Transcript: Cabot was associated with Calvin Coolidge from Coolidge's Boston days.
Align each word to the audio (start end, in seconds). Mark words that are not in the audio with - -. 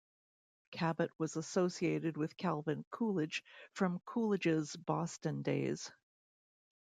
Cabot 0.71 1.11
was 1.19 1.35
associated 1.35 2.17
with 2.17 2.35
Calvin 2.35 2.83
Coolidge 2.89 3.43
from 3.73 3.99
Coolidge's 3.99 4.75
Boston 4.75 5.43
days. 5.43 5.91